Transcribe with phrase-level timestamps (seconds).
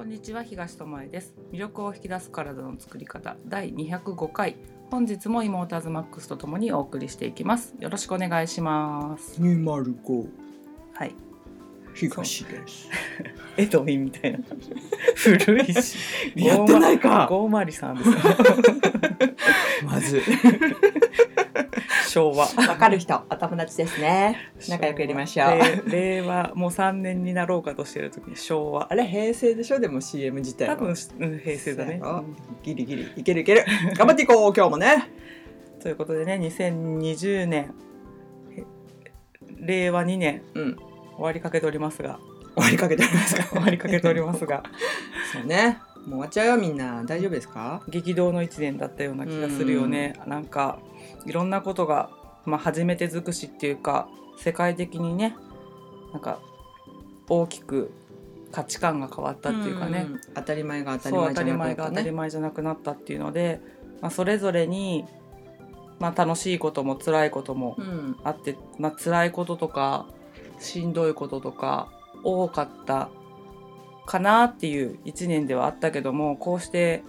[0.00, 1.34] こんにちは東智恵です。
[1.52, 4.56] 魅力を引き出す体の作り方第205回。
[4.90, 7.74] 本日も妹アズマックスとともにお送りしていきます。
[7.78, 9.38] よろしくお願いします。
[9.42, 10.26] 205
[10.94, 11.14] はい。
[11.92, 12.88] 東です。
[13.58, 14.38] エドウィンみたいな。
[15.44, 15.98] 古いし。
[16.34, 17.26] やってないか。
[17.28, 18.08] ゴーマリさんです。
[18.08, 18.16] よ
[19.84, 20.22] まず。
[22.10, 24.36] 昭和わかる人、お友達ですね。
[24.68, 25.90] 仲良くやりましょう。
[25.90, 29.78] 令令和もう3年になろうかとしてる時に昭和あれ平成でしょ？
[29.78, 30.74] でも CM 自体は。
[30.76, 30.88] 多分、
[31.20, 32.02] うん、平成だね
[32.64, 33.12] ギリギリ。
[33.16, 33.64] いけるいける。
[33.96, 35.08] 頑張っていこう、 今日もね。
[35.80, 37.72] ということでね2020年
[38.56, 38.64] へ
[39.60, 40.76] 令和2年うん。
[41.14, 42.18] 終わりかけておりますが
[42.56, 44.64] 終わりかけておりますか 終わりかけておりますが
[45.32, 45.78] そうね。
[46.06, 47.04] もう終わっちゃうよ、みんな。
[47.04, 47.82] 大丈夫ですか？
[47.88, 50.78] 激動の1年だったような気がするよね、なんか
[51.26, 52.10] いろんなことが、
[52.44, 54.08] まあ、初めて尽くしっていうか
[54.38, 55.36] 世界的にね
[56.12, 56.40] なんか
[57.28, 57.92] 大きく
[58.50, 62.12] 価値観が変わったっていうかね、ん当たり前が当たり前じゃなくな前が当たりったね。
[62.12, 63.60] 前じゃなくなったっていうので、
[64.00, 65.04] まあ、それぞれに、
[66.00, 68.16] まあ、楽しいことも辛いこともうん。
[68.24, 70.06] あって、まあ辛いこととか
[70.58, 71.92] しんどいこととか
[72.24, 73.10] 多かった
[74.10, 77.04] かなっていう1年ではあったけどもこうして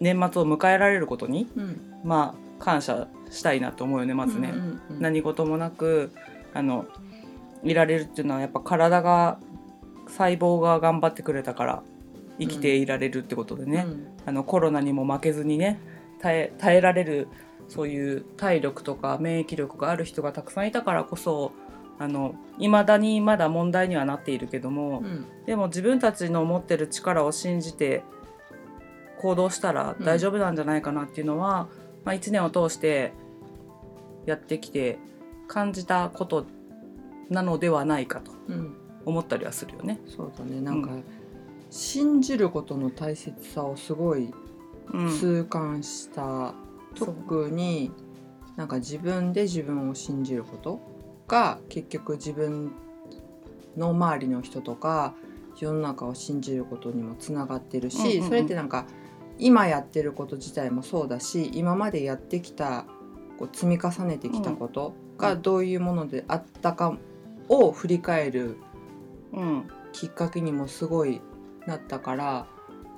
[0.00, 1.80] 年末を迎えられることにうん。
[2.02, 4.50] まあ感謝したいなと思うよねまずね。
[4.50, 6.10] うんうんうん何事もなく
[6.52, 6.84] あの
[7.62, 9.38] いられるっていうのはやっぱ体が
[10.08, 11.82] 細胞が頑張ってくれたから
[12.40, 15.78] 生きていられるってことでね、うんあのコロナにも負けずにね
[16.20, 17.28] 耐え耐えられる
[17.68, 21.52] そういう体力とか免疫力がある人がたくさんいたからこそ
[22.00, 25.26] あの未だにまだ問題にはなっているけども、うん。
[25.44, 28.02] でも自分たちの持ってる力を信じて
[29.18, 31.68] 行動したら大丈夫なんじゃないかなっていうのは、
[32.04, 33.12] まあ、1年を通して
[34.24, 34.98] やってきて
[35.46, 36.46] 感じたこと
[37.28, 38.76] なのではないかとうん。
[39.04, 40.00] 思ったりはするよね。
[40.06, 40.62] そうだね。
[40.62, 41.02] なんか、う
[41.68, 44.32] 信じることの大切さをすごい
[44.94, 45.08] うん。
[45.18, 46.54] 痛感した、
[46.94, 47.92] 特に
[48.56, 50.80] なんか自分で自分を信じること
[51.30, 52.72] が結局自分
[53.76, 55.14] の周りの人とか
[55.56, 58.28] 世の中を信じることにもつながってるし、うんうんうん。
[58.28, 58.86] それってなんか
[59.38, 62.84] 今やってること自体もそうだし今までやってきた
[63.38, 66.98] こう積み重ねてきたことがどういうものであったか
[67.48, 68.56] を振り返る
[69.32, 69.68] うん。
[69.92, 71.20] きっかけにもすごい
[71.66, 72.46] なったから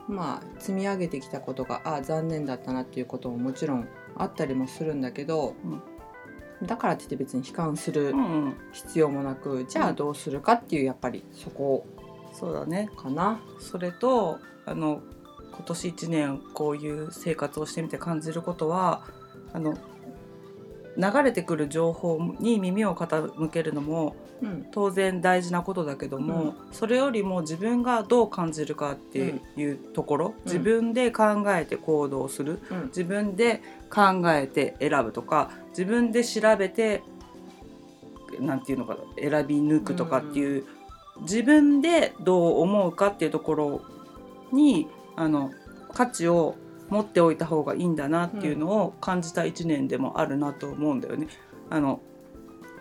[0.08, 5.54] まあ積み上げてきたことがああ残念だったなっていうことももちろんあったりもするんだけど、
[6.66, 11.86] だからって言って別に悲観するうんうん、必要もなく、じゃあどうするかっていうやっぱりそこ
[12.32, 12.90] そうだね。
[12.96, 13.40] かな。
[13.58, 15.02] それとあの
[15.52, 19.04] 今年1年こういう生活をしてみて感じることは
[19.52, 19.76] あの
[20.96, 24.66] 流れてくる情報に耳を傾けるのもうん。
[24.72, 32.86] 当然大事なことだけども、それよりも自分がどう感じるかっていうところ、自分で考えて行動するうん。
[32.86, 37.02] 自分で考えて選ぶとか自分で調べて
[38.40, 40.64] なんていうのかな選び抜くとかっていう、
[41.20, 43.82] 自分でどう思うかっていうところ
[44.52, 45.50] にあの
[45.92, 46.56] 価値を
[46.88, 51.28] 持っておいた方がいいんだなっていうのを感じた1年でもあるなと思うんだよね。
[51.70, 52.00] あの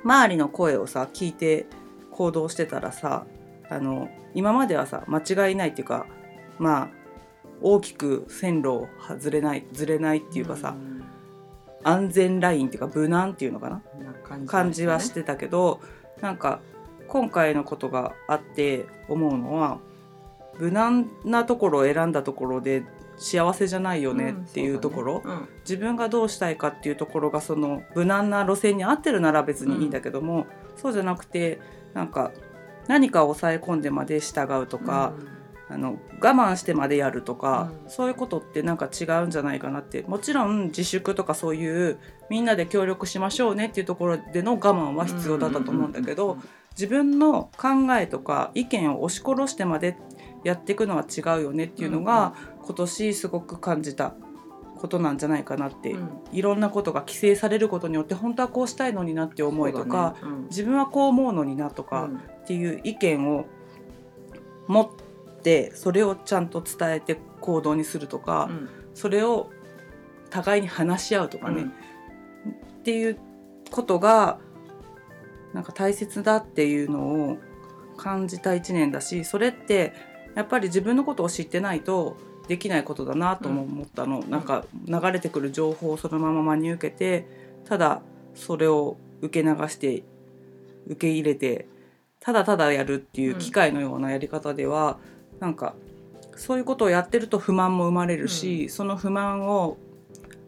[0.04, 1.68] 周りの声をさ聞いて
[2.12, 3.26] 行動してたらさ
[3.70, 6.08] あの今まではさ間違いないっていうか
[6.58, 6.90] まあ
[7.62, 10.91] 大きく線路を外れないずれないっていうかさ、ん
[11.84, 13.82] 安全ラインっていうか無難っていうのかな？
[14.46, 15.80] 感じはしてたけど。
[16.22, 16.60] なんか
[17.08, 19.80] 今回のことがあって思うのは
[20.60, 22.84] 無難なところを選んだところで
[23.18, 25.50] 幸せじゃないよねっていうところ、うん。
[25.62, 31.60] 自分がどうしたいかっていうところがその無難な路線に合ってるなら別にいいんだけども、そうじゃなくて
[31.96, 32.32] なんか
[32.88, 35.14] 何かを抑え込んでまで従うとか、
[35.72, 37.90] あの我慢してまでやるとか、うん。
[37.90, 40.02] そういうことってなんか違うんじゃないかなって。
[40.04, 41.98] もちろん自粛とかそういう
[42.30, 46.38] みんなで協力しましょうねっていうところでの我慢は必要だったと思うんだけど、
[46.72, 49.98] 自分の考えとか意見を押し殺してまで
[50.44, 54.14] やっていくのは違うよねっていうのが、今年すごく感じた
[54.78, 56.10] ことなんじゃないかなって、うん。
[56.32, 60.28] いろんなことが規制されることによって本当はこうしたいのになって思いとか、ね。
[60.28, 60.44] うん。
[60.46, 62.10] 自分はこう思うのになとか、
[62.42, 63.46] っていう意見を
[64.68, 65.11] 持って
[65.74, 68.70] それをちゃんと伝えて行動にするとか、うん。
[68.94, 69.50] それを
[70.30, 71.70] 互いに話し合うとかね、うん。
[71.70, 71.72] っ
[72.84, 73.18] ていう
[73.70, 74.40] ことが
[75.54, 77.38] なんか大切だっていうのを
[77.98, 79.94] 感じた一年だしそれって
[80.36, 82.18] やっぱり自分のことを知ってないと
[82.48, 87.28] できないことだなとも思ったの、なんか流れてくる情報をそのまま真に受けて
[87.66, 88.02] ただ
[88.34, 90.04] それを受け流して
[90.88, 91.68] 受け入れて
[92.20, 94.98] ただただやるっていう機械のようなやり方では、
[95.42, 95.76] なんか
[96.38, 99.78] そういうことをやってると不満も生まれるし、その不満を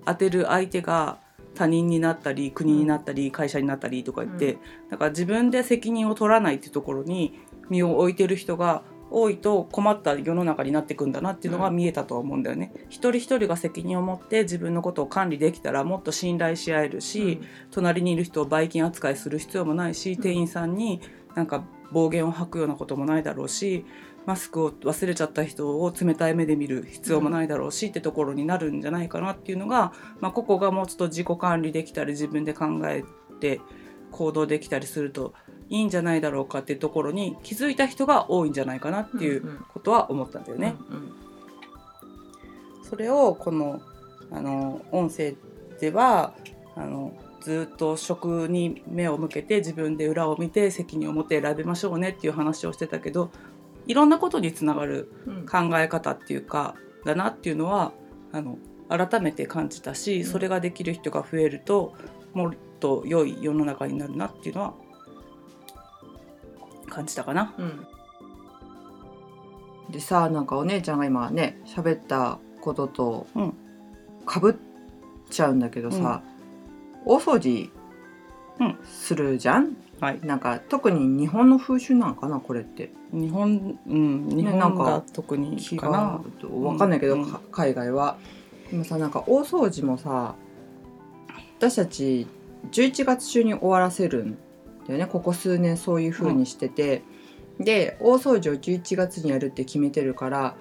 [0.05, 1.17] 当てる相手が
[1.55, 4.57] 他人になったり国になったり会社になったりとか言って、
[4.89, 12.71] だから自分で責任を取らないっていうところに身を置いてる人が多いと困った世の中になっていくんだなっていうのが見えたとは思うんだよね。
[12.89, 17.39] 一人一人が責任を持って自分のことを管理できたらもっと信頼し合えるし、
[17.71, 21.01] 隣にいる人をばい菌扱いする必要もないし、店員さんに
[21.35, 23.85] なんか暴言を吐くようなこともないだろうし
[24.25, 33.03] マスクを忘れちゃった人を冷たい目で見る必要もないだろうし、ってところになるんじゃないかなっていうのが、まあ、個々がもうちょっと自己管理できたり自分で考え
[33.39, 33.59] て
[34.11, 35.33] 行動できたりすると
[35.69, 40.75] いいんじゃないだろうかっていうところに気づいた人が多いんじゃないかなっていうことは思ったんだよね。
[40.89, 41.23] うんうん
[42.93, 43.81] それをこの
[44.29, 45.33] あの音声
[45.79, 46.35] では
[46.75, 47.11] あの
[47.41, 53.31] ずっと食に目を向けて自分で裏を見て責任を持って選びましょうねっていう話をしてたけど
[53.87, 55.45] いろんなことにつながるうん。
[55.45, 56.75] 考え方っていうか
[57.05, 57.93] だなっていうのは
[58.31, 58.57] あの
[58.89, 60.25] 改めて感じたし、うん。
[60.25, 61.93] それができる人が増えると
[62.33, 64.73] もっと良い世の中になるなっていうのは
[66.89, 67.53] 感じたかな。
[67.57, 67.85] うん。
[69.91, 73.53] でさなんかお姉ちゃんが今ね喋ったこととうん。
[74.25, 74.55] かぶっ
[75.29, 76.23] ちゃうんだけどさ、
[77.05, 77.72] 大掃除うん
[78.85, 82.91] するじゃん、はい、なんか特に日本の風習なのかなこれって。
[83.11, 86.21] 日本、うん、日なんか本が特に気かなが。
[86.49, 87.31] わかんないけど、うん。
[87.31, 88.17] か海外は。
[88.69, 90.35] でもさなんか大掃除もさ
[91.59, 92.27] 私たち
[92.71, 94.37] 11月中に終わらせるん
[94.87, 95.05] だよね。
[95.05, 97.03] ここ数年そういう風にしてて、
[97.59, 100.55] で大掃除を11月にやるって決めてるから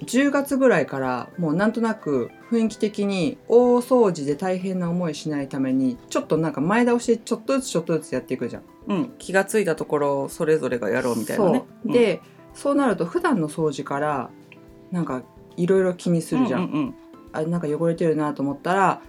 [0.00, 8.62] 10月ぐらいからもうなんとなく雰囲気的に大掃除で大変な思いしないためにちょっとなんか前倒しでちょっとずつちょっとずつやっていくじゃん。
[8.86, 11.64] うん、気がついたところそれぞれがやろうみたいなね。
[11.84, 12.22] そうで、
[12.54, 14.30] そうなると普段の掃除から
[14.90, 15.22] なんか
[15.56, 16.60] いろいろ気にすうん、るじゃん。
[16.60, 16.94] うんうん
[17.30, 19.02] あなんか汚れてるなと思ったら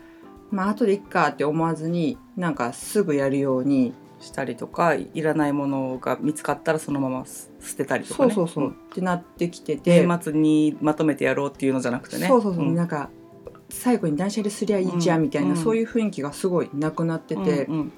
[0.51, 8.33] まあ後でいっかって思わずになんかすぐやるように、したりとかいらないものが見つかったらそのまます捨てたりとかね。
[8.33, 8.71] そうそうそう、ん。
[8.71, 12.27] ってなってきてて、年末にまとめてやろうっていうのじゃなくてね。
[12.27, 12.75] そうそうそう、ん。
[12.75, 13.09] なんか
[13.69, 15.55] 最後に断捨離すりゃいいじゃんみたいな、うん。
[15.57, 17.91] そういう雰囲気がすごいなくなってて、うんうん。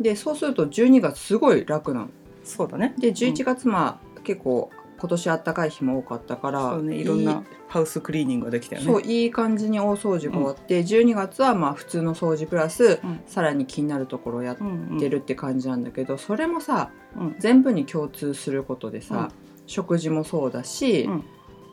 [0.00, 2.08] でそうすると12月すごい楽なの。
[2.44, 2.94] そうだね。
[2.98, 8.86] で11月まあ結構今年あったかい日も多かったからそうね、いろんなハウスクリーニングができたよね。
[8.86, 13.20] そういい感じに大掃除が終わって、12月はまあ普通の掃除プラス、うん。
[13.26, 17.36] さらに気になるところをやっうんうんてるって感じなんだけど、それもさうん。
[17.38, 19.30] 全部に共通することでさ、
[19.66, 21.24] 食事もそうだし、うん。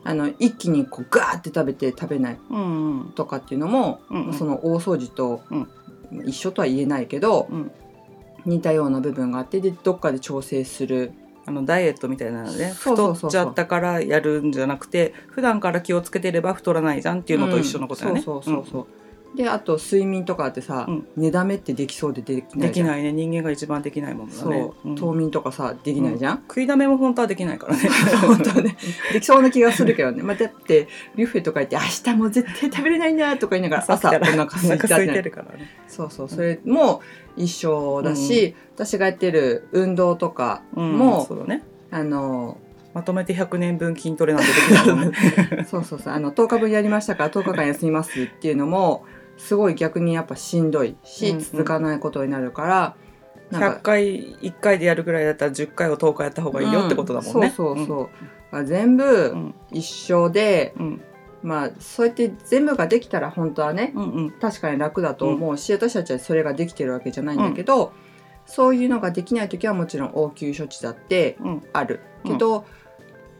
[0.06, 3.12] あの一気にこうガーって食べて食べないうんうん。
[3.14, 4.32] とかっていうのも、うんうん。
[4.34, 5.68] その大掃除とうん。
[6.26, 7.70] 一緒とは言えないけど、うん。
[8.44, 11.12] 似たような部分があってでどっかで調整する
[11.46, 13.28] あのダイエットみたいなのねそうそうそうそう。
[13.28, 18.22] 太っちゃったからやるんじゃなくて普段から気をつけてれば太らないじゃんっていうのと一緒のことだよね。
[18.22, 18.86] そうそうそう、
[19.34, 21.06] であと睡眠とかってさ、うん。
[21.16, 23.12] 寝だめってできそうでできうんないできないね。
[23.12, 24.70] 人間が一番できないものだそう、ね。
[24.84, 24.94] うん。
[24.94, 27.88] 冬眠とかさできないじゃん、食いだめも本当はできないからね。
[28.22, 28.76] 本当はね。
[29.12, 35.32] できそうな気がするけどね、まあ、だってビュッフェとか行って明日もう絶対食べれないんだとか言いながら朝お腹お空いたってね。
[35.88, 36.28] そうそう。
[36.28, 37.00] それも
[37.36, 41.62] 一緒だし、私がやってる運動とかうんも、そうだね。
[41.90, 42.58] あの
[42.94, 45.16] まとめて100年分筋トレなんてできないもんね。
[45.68, 46.12] そうそうそう。
[46.12, 49.04] あの10日分やりましたから10日間休みますっていうのも
[49.36, 51.42] すごい逆にやっぱしんどいし、うんうん。
[51.42, 52.96] 続かないことになるから
[53.50, 57.52] なん100か回1回でやるぐらいだったら10回を10日やった方がいいよってことだもんね。
[57.54, 59.54] そうそうそう、あ全部うん。
[59.70, 61.02] 一緒で、うん。
[61.42, 64.30] まあそうやって全部ができたら本当はね、うんうん。
[64.30, 67.92] 確かに楽だと思うし、私たちはそれができてるわけじゃないんだけど、
[68.46, 71.62] そういうのができない時はもちろん応急処置だってうん。
[71.72, 72.64] あるけど、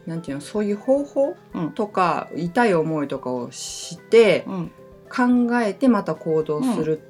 [0.05, 1.71] なんていうのそういう方法うん。
[1.71, 4.71] とか痛い思いとかをしてうん
[5.09, 7.01] 考えてまた行動する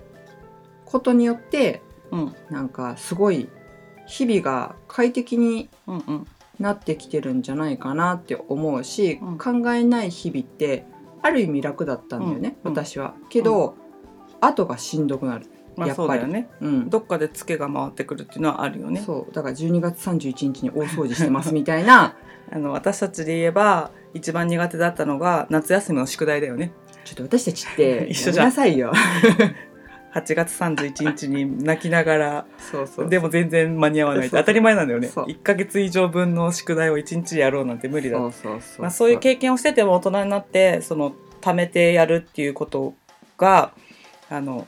[0.85, 3.49] ことによって、うんなんかすごい
[4.07, 6.27] 日々が快適にうんうん
[6.59, 10.85] なってきてるんじゃないかなって思うし、うん考えない日々って
[11.21, 13.15] ある意味楽だったんだよね、うん私は。
[13.29, 13.75] けど、
[14.39, 15.47] 後がしんどくなる。
[15.75, 16.49] まあやっぱりね。
[16.61, 19.01] うんどっかでツケが回ってくるっていうのはあるよね。
[19.01, 22.15] そうだから12月31日に大掃除してますみたいな
[22.51, 26.71] あの私たちで言えば一番苦手だったのが夏休みの宿題だよね。
[27.05, 28.91] ちょっと私たちって 一緒じゃなさいよ。
[30.13, 33.09] 8月31日に泣きながらそうそう。
[33.09, 34.27] でも全然間に合わない。
[34.27, 35.09] って当たり前なんだよね。
[35.09, 35.25] そう。
[35.25, 38.81] 1ヶ月以上分の宿題を1日やろうなんて無理だそうそうそう。
[38.81, 42.93] まあ、そういう経験をしてても大人になってその貯めてやるっていうこと
[43.37, 43.71] が
[44.29, 44.65] あの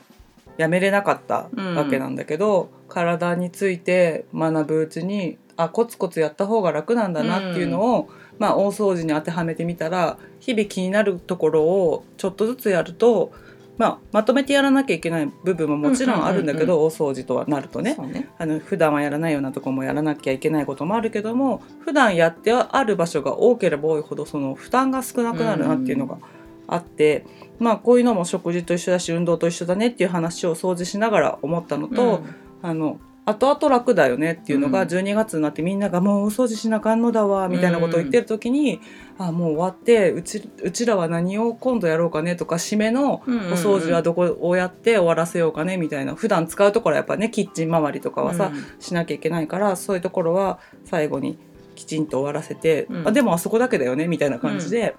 [0.58, 13.32] やめれなかったわけなんだけど、体について学ぶうちにあコツコツやった方が楽なんだなっていうのをまあ、大掃除に当てはめてみたら日々気になるところをちょっとずつやると、
[13.76, 17.96] まあ、まとめてやらなきゃいけない部分ももちろんあるんだけど、大掃除とはなるとね。
[17.96, 18.28] ね。
[18.38, 26.18] あの普段はやらないようなとこもやらなきゃいけないこともあるけども普段やってある場所が多ければ多いほどその負担が少なくなるなっていうのが
[26.66, 27.24] あって、
[27.58, 32.22] まあこういうのも食事と一緒だし運動と一緒だねっていう話を掃除しながら思ったのと、
[32.62, 34.88] あの後々楽だよねっていうのがうん。
[34.88, 38.80] 12月になってみんながもうお掃除しなあかんのだわみたいなことを言ってる時に、
[39.18, 43.52] あもう終わってうちうちらは何を今度やろうかねとか締めのうんうんうん。
[43.52, 46.14] お掃除はどこをやって終わらせようかねみたいな。
[46.14, 51.38] 普段使うところはやっぱねキッチン周りとかはさ、しなきゃいけないからそういうところは最後に
[51.74, 53.08] きちんと終わらせて、うん。
[53.08, 54.96] あでもあそこだけだよねみたいな感じで、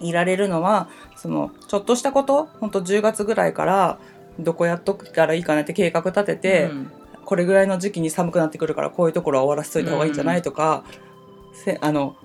[0.00, 3.98] いられるのはそのちょっとしたことほんと10月ぐらいから
[4.38, 6.92] どこやっとくたらいいかなって計画立てて、うん
[7.24, 10.84] これぐらいの時期に寒くなってくるからこういうところは終わらせといた方がいいんじゃないとか、
[11.52, 12.16] せあの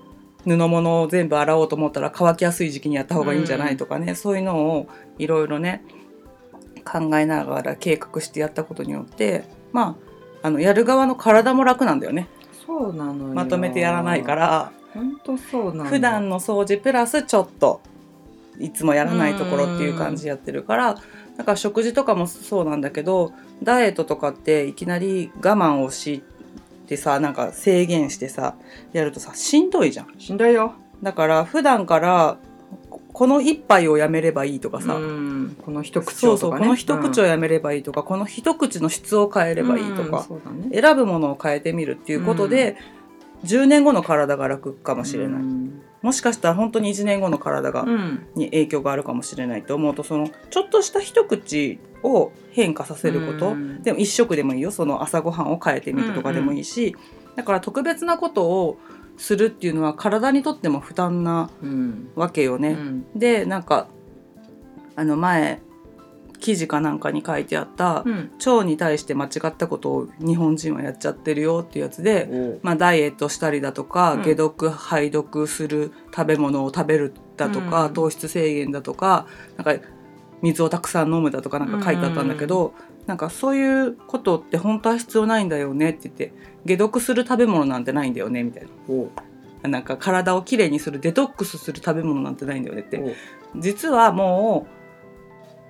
[0.44, 4.88] 布物を全部洗おうと思ったら乾きやすい時期にやった方がいいんじゃないとかね、そういうのを
[5.18, 5.84] いろいろね
[6.84, 9.96] 考えながら計画してやったことによってま
[10.42, 12.28] ああのやる側の体も楽なんだよね。
[12.66, 13.34] そうなのよ。
[13.34, 14.72] まとめてやらないから。
[14.94, 15.90] 本当そうなの。
[15.90, 17.80] 普段の掃除プラスちょっと
[18.58, 20.96] いつもやらないところっていう感じでやってるから
[21.38, 26.22] だから食事とかもそうなんだけどダイエットとかっていきなり我慢をし
[26.86, 28.56] てさなんか制限してさ
[28.92, 30.14] やるとさしんどいじゃん。
[30.18, 30.74] しんどいよ。
[31.02, 32.38] だから普段から
[32.90, 35.56] ここの一杯をやめればいいとかさ、うん。
[35.64, 40.10] この一口そうそう、この一口をやめればいいとか、この一口の質を変えればいいとうん。
[40.10, 40.26] か、
[40.68, 40.80] ね。
[40.80, 42.76] 選ぶものを変えてみるっていうことで、
[43.44, 48.26] 10年後の体が楽かもしれない、うんもしかしたら本当に1年後の体が、うん。
[48.34, 53.82] に影響があるかもしれないと思うとそのちょっとした一口を変化させること、うん。
[53.82, 54.70] でも一食でもいいよ。
[54.70, 56.96] その朝ごはんを変えてみるとかでもいいし、
[57.36, 58.78] だから特別なことを
[59.16, 62.10] するっていうのは体にとっても負担なうん。
[62.14, 62.70] わけよね。
[62.70, 63.06] うん。
[63.14, 63.88] でなんか
[64.94, 65.60] あの前
[66.40, 68.30] 記事かなんかに書いてあった、うん。
[68.38, 72.28] 腸に対して間違ったことを日本人はやっちゃってるよっていうやつで、
[72.62, 74.22] おまあ、ダイエットしたりだとか、うん。
[74.22, 77.92] 解毒排毒する食べ物を食べるだとか、うん。
[77.92, 79.26] 糖質制限だとか
[79.56, 79.84] なんか
[80.42, 82.74] 水をたくさん飲むだとかなんか書いてあったんだけど、
[83.06, 86.32] なんかそういうことって本当は必要ないんだよねって言って
[86.66, 89.08] 解毒する食べ物なんてないんだよねみたいお
[89.62, 92.98] ななんか体をきれいにするデトックスする食べ物なんてないんだよねって。
[92.98, 93.10] お
[93.58, 94.77] 実はもう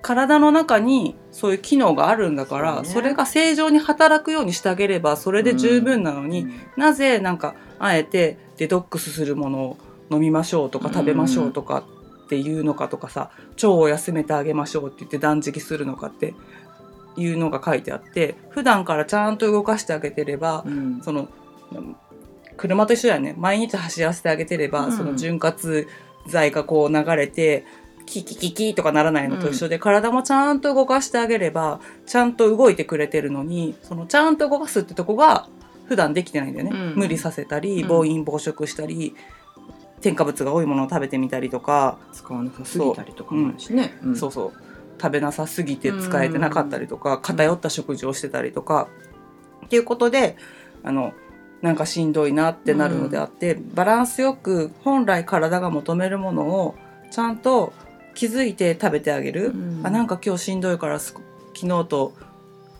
[0.01, 2.89] 体の中にそういう機能があるんだからそうね。
[2.89, 9.77] それが正常に働くようにしてあげればそれで十分なのに、なぜなんかあえてデトックスするものを
[10.11, 11.83] 飲みましょうとかうん食べましょうとか
[12.25, 16.33] っていうのかとかさ腸を休めてあげましょうって言って断食するのかって
[17.17, 21.01] いうのが書いてあって普段からちゃんと動かしてあげてればうん。
[21.01, 21.29] その
[22.59, 23.35] 車と一緒だよね。
[23.37, 24.91] 毎日走らせてあげてれば、うん。
[24.91, 25.55] その潤滑
[26.27, 27.65] 剤がこう流れて
[28.09, 35.47] キキキキとかならないのと一緒で、体もちゃんと動かしてあげればちゃんと動いてくれてるのにそのちゃんと動かすってとこが
[35.87, 36.95] 普段できてないんだよね、うん。
[36.95, 37.87] 無理させたりうん。
[37.87, 39.15] 暴飲暴食したり、
[40.01, 43.97] 添加物が多いものを食べてみたりとか、使わなさすぎたりとかもあるしね。
[44.03, 44.11] う。
[44.11, 44.15] ん。
[44.15, 44.53] そうそう。
[45.01, 48.87] 食べなさすぎて使えてなかったりとか、偏った食事をしてたりとか、
[49.65, 50.35] っていうことで
[50.83, 51.13] あの
[51.61, 56.75] なんかしんどいなってなるのであって、バランスよく本来体が求めるものを
[57.11, 57.73] ちゃんと
[58.19, 59.81] 気づいて食べてあげる、うん。
[59.81, 61.15] あなんか今日しんどいからす
[61.55, 62.13] 昨日と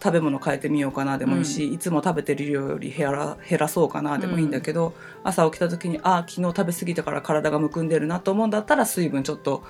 [0.04, 4.94] 食べ物変えてみようかなでもいいし、いつも食べてる量より減ら減らそうかなでもいいんだけど、
[5.24, 9.64] 朝起きた時にあ昨日食べ過ぎたから体がむくんでるなと思うんだったら水分ちょっと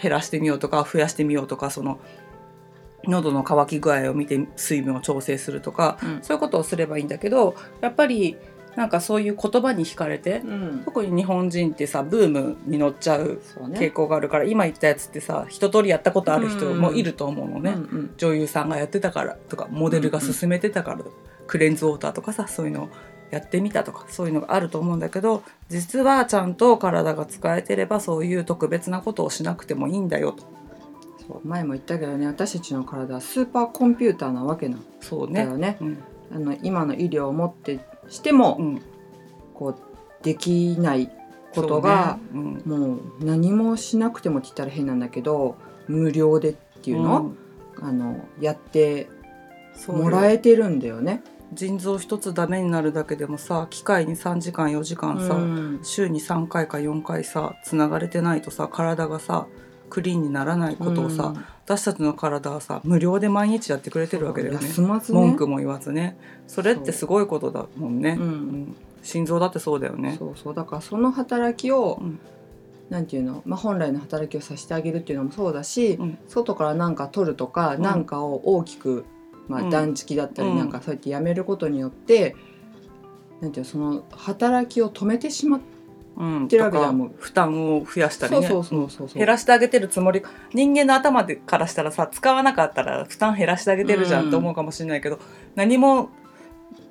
[0.00, 2.00] 減らしてみようとか増やしてみようとかその
[3.04, 6.18] 喉の渇き具合を見て水分を調整するとか、うん。
[6.22, 8.38] そういうことをすればいいんだけどやっぱり
[8.80, 10.82] なんかそういう言葉に惹かれて、うん。
[10.86, 13.78] 特に日本人ってさブームに乗っちゃうそうね。
[13.78, 18.14] 傾向があるから、今言ったやつってさ一通りやったことある人もいると思うのね、うんうん。
[18.16, 21.10] 女優さんがやってたからとかモデルが勧めてたからとか、
[21.46, 22.88] クレンズウォーターとかさそういうのを
[23.30, 30.44] やってみたとかそういうのがあると思うんだけど実はちゃんと体が使えてればそういう特別なことをしなくてもいいんだよと。
[31.28, 35.44] そう前も言ったけどね私たちの体はスーパーコンピューターなわけなんそうね。
[35.44, 35.76] だよね。
[35.82, 35.98] うん。
[36.32, 38.82] あの今の医療をもってしても、うん、
[39.54, 41.10] こうできない
[41.54, 42.60] ことが、ね。
[42.66, 45.56] もう何もしなくてもって言ったら変なんだけど
[45.88, 47.38] 無料でってうんいうの、ん。
[47.82, 49.08] あのやって
[49.88, 51.22] もらえてるんだよね。
[51.52, 55.80] 腎臓一つダメになるだけでもさ機械に3時間4時間さ、うん。
[55.82, 59.46] 週に3回か4回さつながれてないとさ体がさ
[59.90, 61.44] クリーンにならないことをさ、うん。
[61.64, 64.66] 私たちの体はさ無料で毎日やってくれてるわけだよね。
[64.66, 64.74] ね。
[65.10, 66.16] 文句も言わずね。
[66.46, 68.24] それってすごいことだもんね、うん。
[68.24, 68.76] うん。
[69.02, 70.16] 心臓だってそうだよね。
[70.18, 70.54] そうそう。
[70.54, 72.18] だからその働きを、うん。
[72.88, 76.18] なんていうの、まあ、本来の働きをさせてあげるっていうのもそうだし、うん。
[76.26, 77.82] 外から何か取るとかうん。
[77.82, 79.04] 何、かを大きく、
[79.48, 79.70] まあ、うん。
[79.70, 80.58] 断食だったりうん。
[80.58, 82.34] なんかそうやってやめることによって、
[83.40, 83.70] なんていうの？
[83.70, 85.60] その働きを止めてしまっ
[86.16, 86.98] うん、てるわけじゃん。
[86.98, 88.46] とか負担を増やしたりね。
[88.46, 89.18] そうそうそうそうそう。
[89.18, 95.18] 減らしてあげてるつもり人間の頭でからしたらさ使わなかったら負担減らしてあげてるじゃんって思うかもしれないけど、
[95.54, 96.10] 何も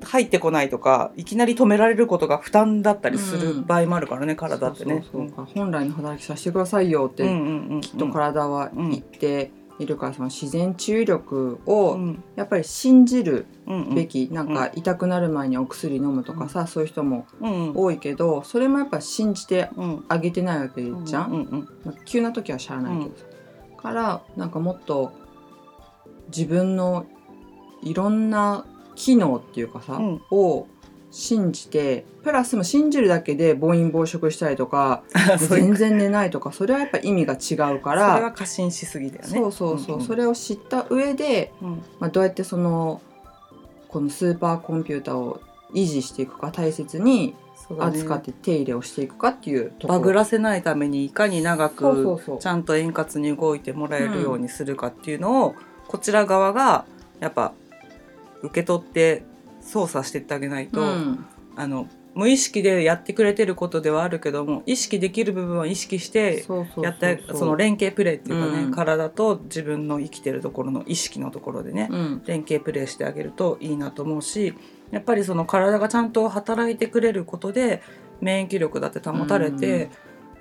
[0.03, 5.03] 入ってこないとかいきなり止められることが負担だったりする場合もあるからね、体ってね。
[5.11, 12.24] そうそうそう本来の働きさせてくださいよって、うんうんうんきっと体はうん言っているからその自然治癒力うをん。
[12.36, 13.95] やっぱり信じるうんうん。
[13.95, 21.69] べき、なんか痛くなる前にお薬飲むとかさ、そういう人もうん多いけどそれもやっぱ信じてうんあげてないわけじゃん、うんうん。
[21.86, 23.25] まあ急な時はしゃあないけどさ、
[23.77, 25.13] からなんかもっと
[26.27, 27.05] 自分の
[27.81, 30.21] いろんな機能っていうかさ、うん。
[30.31, 30.67] を
[31.11, 35.03] 信じてプラスも信じるだけで暴飲暴食したりとか
[35.49, 39.27] 全然寝ないとかそれはやっぱ意味が違うかそれはら過信しすぎだよね。
[39.27, 41.69] そうそうそう、んんそれを知った上で、うん。
[41.99, 43.01] まあ、どうやってその
[43.87, 45.41] このスーパーコンピューターを
[45.73, 47.35] 維持していくか大切に
[47.79, 55.55] 扱って手入れをしていくかっていうバグらせないためにいかに長くちゃんと円滑に動いてもらえるようにするかっていうのを、
[55.87, 56.85] こちら側が
[57.19, 57.53] やっぱ
[58.41, 59.23] 受け取って
[59.69, 61.25] 操作していってあげないと、うん。
[61.55, 66.83] あの無意識でやってくれてることではあるけども意識できる部分は意識してそうそうそうそう。
[66.85, 68.71] やってその連携プレーっていうかね、うん。
[68.71, 72.21] 体と自分の生きてるところの意識のところでね、うん。
[72.25, 74.55] 連携プレーしてあげるといいなと思うし
[74.91, 77.83] やっぱりその体がちゃんと働いてくれることで
[78.21, 79.89] 免疫力だって保たれて、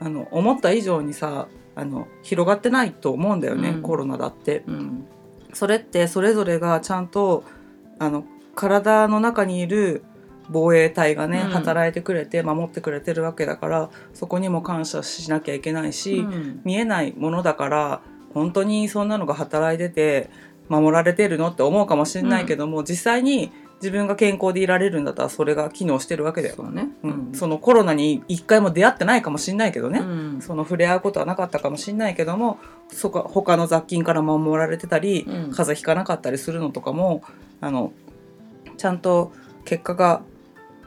[0.00, 3.82] あの思った以上にさあの広がってないと思うんだよね、うん。
[3.82, 4.64] コロナだって。
[4.66, 5.06] うん。
[5.52, 7.44] それってそれぞれがちゃんと
[7.99, 8.25] あの
[8.58, 10.02] 体の中にいる
[10.50, 11.50] 防衛隊がね、うん。
[11.50, 16.60] 働いてくれて守ってくれてるわけだからそこにも感謝しなきゃいけないし、うん。
[16.64, 18.00] 見えないものだから
[18.34, 20.30] 本当にそんなのが働いてて
[20.68, 26.56] 守られてるのって思うかもしれないけども、実際に自分が健康でいられるんだったらそれが機能してるわけだよ。
[26.56, 26.88] そうね。
[27.04, 27.30] うん。
[27.32, 30.40] そのコロナに一回も出会ってないかもしれないけどね、うん。
[30.40, 35.32] その触れ合うことはなかったかもしれないけどもそこ他の雑菌から守られてたり、うん。
[35.32, 37.23] 風邪ひかなかったりするのとかも
[37.60, 37.92] あの
[38.78, 39.32] ちゃんと
[39.64, 40.23] 結果が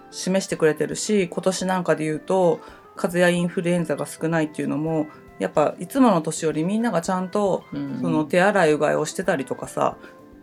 [0.10, 2.60] 示してくれてるし今年なんかで言うと
[2.96, 5.08] 風邪やインフルエンザが少ないっていうのも
[5.40, 8.00] やっぱいつもの年よりみんながちゃんとうん。
[8.02, 9.98] その手洗いうがいをしてたりとかさ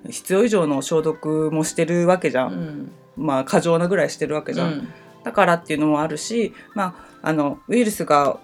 [0.09, 2.55] 必要以上の消毒もしてるわけじゃ、うん。
[2.55, 4.89] んまあ過剰なぐらいしてるわけじゃん、うん。
[5.25, 8.39] だからっていうのもあるし、まあ、あのウイルスが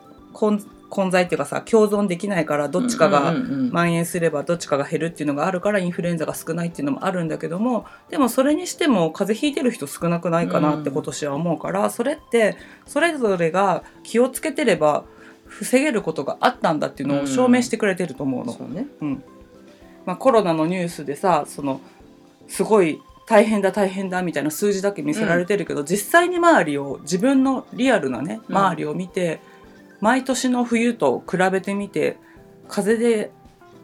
[0.94, 15.04] 混混在っていうかさ共存できないからどっちかがうんうんうん蔓延すればどっちかが減るっていうのがあるからインフルエンザが少ないっていうのもあるんだけどもでもそれにしても風邪ひいてる人少なくないかなって今年は思うから、それってそれぞれが気をつけてれば
[15.46, 18.52] 防げることがあったんだっていうのを証明してくれてると思うの。
[18.52, 18.86] そうね。
[20.06, 21.80] まあ、コロナのニュースでさその
[22.46, 28.56] すごい大変だ大変だみたいな数字だけ見せられてるけど、実際に周りを自分のリアルなねうん。
[28.56, 29.40] 周りを見て、
[30.04, 32.18] 毎年の冬と比べてみて
[32.68, 33.30] 風邪で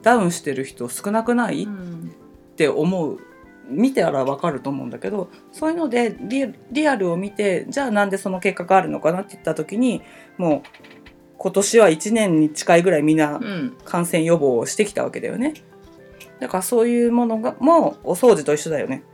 [0.03, 2.15] ダウンしてる人少なくない、っうん。
[2.57, 3.19] て思う。
[3.71, 10.03] 見てたらわかると思うんだけどそういうのでリリアルを見てじゃあなんでその結果があるのかなって言った時に
[10.39, 10.63] もう
[11.39, 13.77] 今年は1年に近いぐらいみんなうん。
[13.85, 15.55] 感染予防をしてきたわけだよね。
[16.39, 19.05] だからそういうものがもうお掃除と一緒だよね。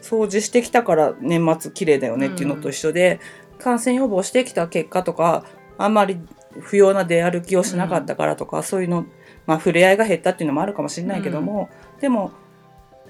[0.00, 3.20] 掃除してきたから年末綺麗だよねっていうのと一緒で、
[3.58, 5.44] 感染予防してきた結果とか
[5.78, 6.18] あんまり
[6.60, 9.06] 不要な出歩きをしなかったからとか、そういうの
[9.46, 11.68] まあ触れ合いが減ったっていうのもあるかもしれないけども、
[12.00, 12.32] でも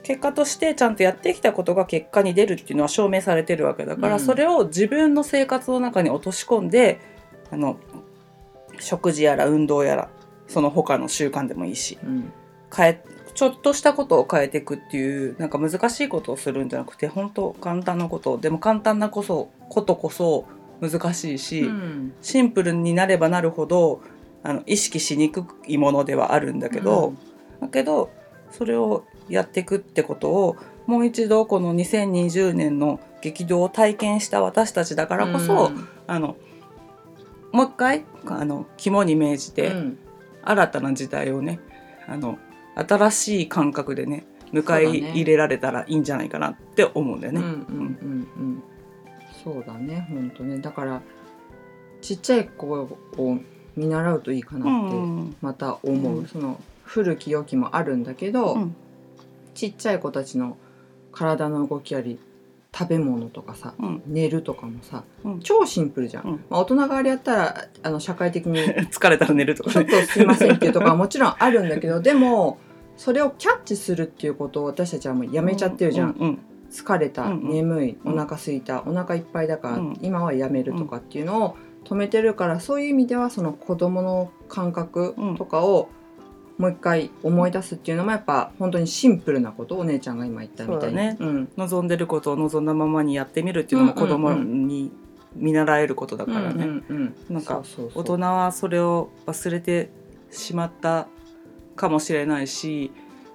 [0.02, 4.20] 結果としてちゃんとやってきたことが結果に出るっていうのは証明されてるわけだから、うん。
[4.20, 7.00] それを自分の生活の中に落とし込んで
[7.50, 7.78] あの
[8.78, 10.10] 食事やら運動やら
[10.46, 12.32] その他の習慣でもいいしうん。
[12.74, 13.04] 変え
[13.34, 20.46] ちょっとしたことを変えていくっていうなんか難しいことをするんじゃなくて本当簡単なことでも簡単なこそことこそ
[20.80, 22.12] 難しいし、うん。
[22.20, 24.00] シンプルになればなるほど
[24.42, 27.14] あの意識しにくいものではあるんだけど、
[27.60, 28.10] だけど
[28.50, 30.56] それをやっていくってことを
[30.86, 35.88] もう一度この2020年の激動を体験した私たちだからこそ、うん。
[36.06, 36.36] あの
[37.52, 39.98] もう一回あの肝に銘じて、うん。
[40.46, 41.58] 新たな時代をね
[42.06, 42.38] あの
[42.74, 47.40] 新しい感覚でね迎え入れられたらいいんじゃないかなって思うんだよね。
[49.44, 50.58] そうだね本当ね。
[50.58, 51.02] だから
[52.00, 53.38] ちっちゃい子を
[53.76, 56.26] 見習うといいかうなってんまた思う、うん。
[56.26, 58.76] その古き良きもあるんだけど、うん。
[59.54, 60.56] ちっちゃい子たちの
[61.12, 62.18] 体の動きやり
[62.76, 64.02] 食べ物とかさうん。
[64.06, 65.40] 寝るとかもさうん。
[65.40, 66.44] 超シンプルじゃん、うん。
[66.48, 68.58] まあ、大人側でやったらあの社会的に
[68.90, 69.86] 疲れたら寝るとかね。
[69.86, 72.58] ちょっとすいませんっていうところはもちろんあるんだけどでも
[72.96, 76.38] それをキャッチするっていうことを私たちはもうやめちゃってるじゃん、うんうん
[76.74, 77.48] 疲れた、うんうん。
[77.50, 78.18] 眠いおうん。
[78.18, 79.98] 腹すいた、お腹いっぱいだから、うん。
[80.02, 85.88] 今はやめるとかっていうのを止めてるからそういう意味ではその子供の感覚とかを
[86.56, 91.16] もう一回思い出すっていうのもやっぱ本当にシンプルなことお姉ちゃんが今言ったみたいね。
[91.20, 91.48] うん。
[91.56, 94.92] 望んでることを望んだままにやってみるっていうのも子供に
[95.34, 97.62] 見習えることだからね、うんうんうんなんか
[97.94, 99.90] 大人はそれを忘れて
[100.30, 101.08] しまった
[101.76, 102.92] かもしれないし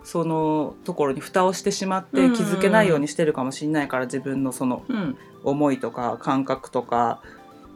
[0.09, 5.17] そのところに蓋をしてしまって気づけないようにしてるかもしれないから自分のそのうん。
[5.43, 7.21] 思いとか感覚とか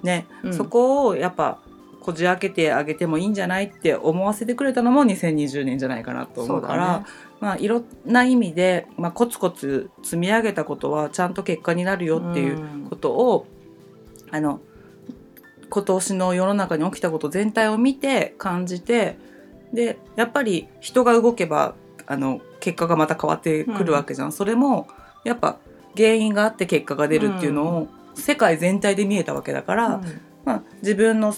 [0.02, 0.54] ね、うん。
[0.54, 1.60] そこをやっぱ
[2.02, 7.06] こじ開けてあげてもいいんじゃないって思わせてくれたのも2020年じゃないかなと思うからね。
[7.40, 13.46] まあいろんな意味で、まあ、コツコツ積み上げたことはちゃんと結果になるよっていうことを、
[14.32, 14.60] あの
[15.70, 19.18] 今年の世の中に起きたこと全体を見て感じて
[19.74, 24.88] でやっぱり人が動けばあの結果がまた変わってくるわけじゃん、それも
[25.24, 25.58] やっぱ
[25.96, 30.22] 原因があって結果が出るっていうのを世界全体で見えたわけだから、うん。
[30.46, 31.34] まあ、自分の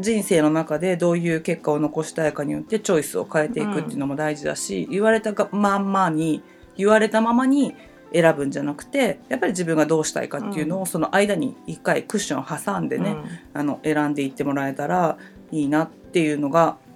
[0.00, 6.42] 人生の中でどういう結果を残したいかによってチョイスを変えていくっていうのも大事だし、言われたがまんまに
[6.76, 7.74] 言われたままに
[8.12, 10.86] 選ぶんじゃなくてやっぱり自分がどうしたいかっていうのを、うん。
[10.86, 13.16] その間に一回クッションを挟んでね、
[13.54, 15.18] あの選んでいってもらえたら
[15.50, 16.87] いいなっていうのが、まあ、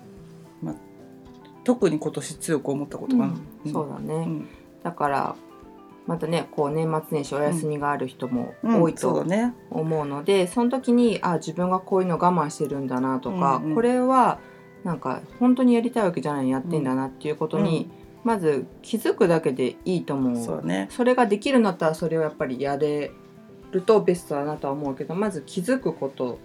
[1.64, 3.34] 特に今年強く思ったことかな。
[3.64, 3.72] うん。
[3.72, 4.48] そうだね、うん。
[4.82, 5.36] だから
[6.06, 8.82] またねこう年末年始お休みがある人もうん。
[8.82, 9.54] 多いとそうだね。
[9.70, 13.74] 思うので、その時にあ自分がこういうの我慢してるんだなとか、うんうん。
[13.74, 14.38] これは
[14.84, 17.88] なんか本当にやりたいわけじゃないやってんだなっていうことに、
[18.24, 20.44] まず気づくだけでいいと思う。
[20.44, 20.88] そうだね。
[20.90, 23.12] それができるんだったらそれをやっぱりやれ
[23.70, 26.40] るとベストだなとは思うけどまず気づくこと。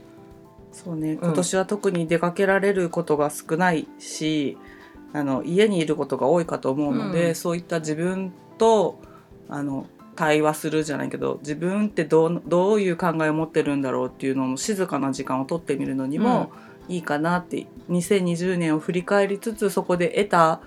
[0.72, 1.18] そうね。
[1.20, 4.58] 今年は特に出かけられることが少ないし、
[5.14, 7.36] あの家にいることが多いかと思うので、うん。
[7.36, 9.00] そういった自分と
[9.50, 16.52] あの対話するじゃないけど自分ってどうどういう考えを持ってるんだろうっていうのも静かな時間を取ってみるのにも
[16.90, 20.62] いいかなって、2020年を振り返りつつそこで得た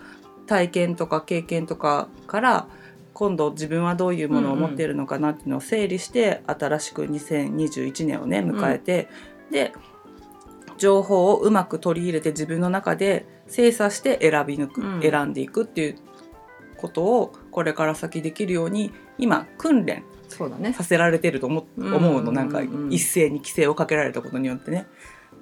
[0.46, 2.66] 体験とか経験とかから
[3.12, 9.08] 今度自分はどういうものを持っているのかなっていうのを整理して、新しく2021年をね迎えて、
[9.50, 9.72] で
[10.78, 15.02] 情報をうまく取り入れて自分の中で精査して選び抜く、うん。
[15.02, 15.96] 選んでいくっていう
[16.76, 20.72] ことをこれから先できるように今訓練そうだね。
[20.72, 21.94] させられてると思うん。
[21.94, 22.32] 思うの。
[22.32, 24.76] なんかうん一斉に規制をかけられたことによってね。
[24.76, 24.88] だか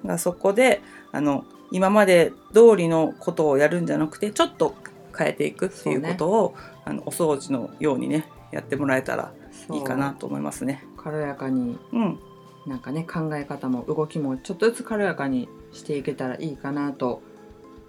[0.03, 4.75] らそこであの今まで通りのことをやるんじゃなくてちょっと
[5.15, 9.33] 変えていくっていうことを、あのお掃除のようにねやってもらえたら
[9.71, 10.83] いいかなと思いますね。
[10.97, 12.19] 軽やかにうん、
[12.65, 17.21] なんかね考え方も動きもちょっとずつ軽やかにしていけたらいいかなと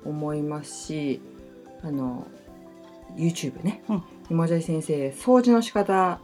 [0.04, 1.20] 思いますし
[1.82, 2.26] あの
[3.16, 4.02] YouTube ね、うん。
[4.30, 6.20] 今じ先生掃除の仕方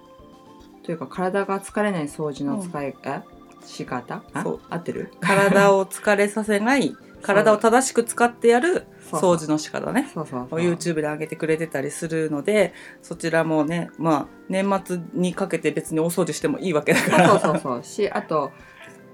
[0.83, 3.25] というか体が疲れない掃除の使い、あ
[3.65, 4.23] 仕方？
[4.33, 4.43] あ？
[4.43, 4.61] そう。
[4.71, 5.13] 合ってる？
[5.21, 10.09] 体を疲れさせない 体を正しく使ってやる掃除の仕方ね。
[10.15, 10.61] そうそうそう。
[10.61, 17.29] YouTube で上げてくれてたりするのでそちらもねまあ年末にかけて別にお掃除してもいいわけだから。
[17.31, 17.83] そうそうそう。
[17.83, 18.53] しあと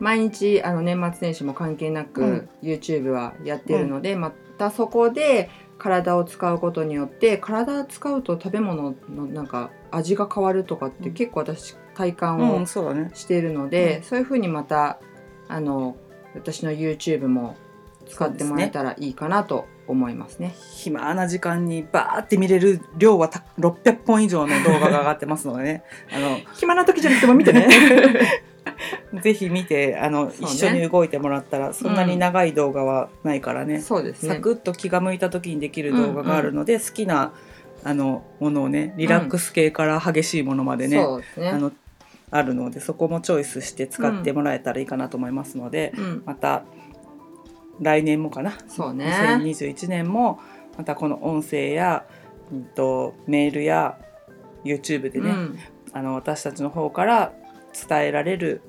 [0.02, 2.48] 毎日あの年末年始も関係なく、うん。
[2.60, 11.14] YouTube はやってるので、またそこで体を使うことによって体を使うと食べ物のなんか味が変わるとかってうん。
[11.14, 13.12] 結構私体感うんをそうだね。
[13.14, 14.02] しているので、うん。
[14.02, 14.98] そういうふうにまた
[15.46, 15.96] あの
[16.34, 17.56] 私の YouTube も
[18.08, 20.52] 使ってもらえたらいいかなと思いますね。
[20.72, 25.84] 暇な時間にバーって見れる量はた600本以上の動画が上がってますのでね。
[26.12, 27.68] あの暇な時じゃなくても見てね。
[29.22, 30.32] ぜひ見てあの、ね。
[30.40, 34.34] 一緒に動いてもらったらそんなに長い動画はないからね、そうですね。
[34.34, 37.32] サクッと気が向いた時にできる動画があるので、好きな
[37.84, 41.48] あのものをねリラックス系から激しいものまでね、そうですね。
[41.50, 41.72] あの
[42.30, 46.64] あるのでそこもチョイスして使ってもらえたらいいかなと思いますので、うん、また
[47.80, 48.54] 来年もかな。
[48.68, 49.06] そうね。
[49.06, 50.40] 2021年も
[50.78, 52.06] またこの音声や、
[52.50, 53.98] うん、とメールや
[54.64, 55.58] YouTube でね、うん。
[55.92, 57.32] あの私たちの方から
[57.88, 58.62] 伝えられる、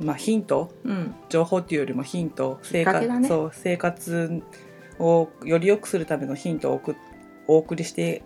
[0.00, 1.14] まあ、ヒントうん。
[1.28, 3.28] 情報っていうよりもヒント生活,、ね。
[3.28, 4.42] そう生活
[4.98, 6.96] をより良くするためのヒントを送
[7.46, 8.22] お送りして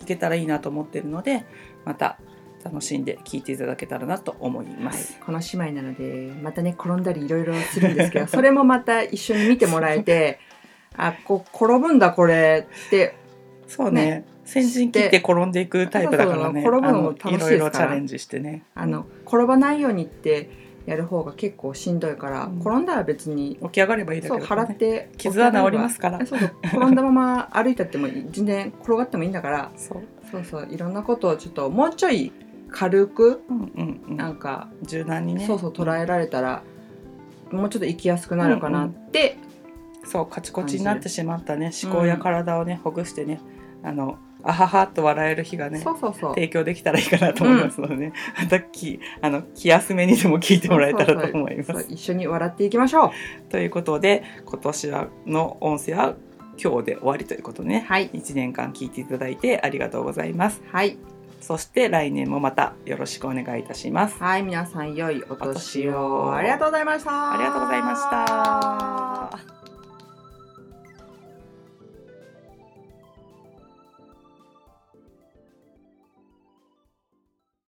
[0.00, 1.44] いけたらいいなと思ってるので
[1.84, 2.18] また
[2.64, 4.98] 楽しんで聞いていただけたらなと思いまはい。
[4.98, 10.40] す。、この姉妹なのでまたね転んだりいろいろするんですけどそれもまた一緒に見てもらえて
[10.96, 13.16] あこう転ぶんだこれって
[13.66, 14.04] そうね。
[14.06, 16.60] ね先陣切って転んでいくタイプだからね。
[16.60, 17.46] 転ぶのも楽しいですから。
[17.46, 18.62] いろいろチャレンジしてね。
[18.74, 22.60] あの転ばないようにってやる方が結構しんどいから、うん。
[22.60, 26.26] 転んだら別に起き上がればいいだけそうだね、払って傷は治りますから。
[26.26, 30.02] そう 転んだまま歩いたっても全然転がってもいいんだからそう。
[30.30, 32.32] そうそういろんなことをちょっともうちょい
[32.70, 34.16] 軽くうんうんうん。
[34.16, 35.46] なんか、柔軟にね。
[35.46, 36.62] そうそう捉えられたら
[37.50, 39.38] もうちょっと生きやすくなるかなって、
[40.04, 41.70] そうカチコチになってしまったね。
[41.82, 43.40] 思考や体をねほぐしてね。
[43.82, 46.34] あのあははっと笑える日がねそうそうそう。
[46.34, 51.86] 提供できたらいいかなと思いますのでね、またきあの気休めにでも聞いてもらえたらと思います。
[51.88, 53.12] 一緒に笑っていきましょ
[53.48, 56.14] ということで今年はの音声は
[56.62, 57.84] 今日で終わりということね。
[57.88, 57.92] う。
[57.92, 58.10] はい。
[58.10, 60.62] 1年間聞いていただいてありがとうございます。
[60.70, 60.98] はい。
[61.40, 64.16] そして来年もまたよろしくお願いいたします。
[64.18, 64.42] はい。
[64.42, 66.34] 皆さん良いお年お年をを。
[66.34, 67.32] ありがとうございました。
[67.34, 68.10] ありがとうございまし
[69.48, 69.53] た。